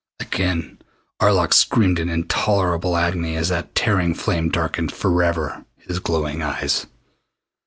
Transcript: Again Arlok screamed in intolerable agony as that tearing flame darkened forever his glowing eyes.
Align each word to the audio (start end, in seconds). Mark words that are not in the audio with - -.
Again 0.19 0.79
Arlok 1.21 1.53
screamed 1.53 1.99
in 1.99 2.09
intolerable 2.09 2.97
agony 2.97 3.35
as 3.35 3.49
that 3.49 3.75
tearing 3.75 4.15
flame 4.15 4.49
darkened 4.49 4.91
forever 4.91 5.63
his 5.77 5.99
glowing 5.99 6.41
eyes. 6.41 6.87